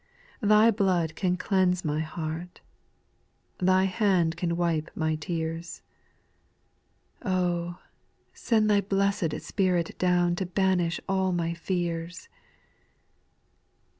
5. 0.39 0.49
Thy 0.49 0.71
blood 0.71 1.13
can 1.15 1.37
cleanse 1.37 1.85
my 1.85 1.99
heart, 1.99 2.61
Thy 3.59 3.83
hand 3.83 4.35
can 4.35 4.55
wipe 4.57 4.89
my 4.95 5.13
tears; 5.13 5.83
Oh! 7.21 7.77
send 8.33 8.67
Thy 8.67 8.81
blessed 8.81 9.39
Spirit 9.41 9.95
down 9.99 10.35
To 10.37 10.45
banish 10.47 10.99
all 11.07 11.31
my 11.31 11.53
fears. 11.53 12.29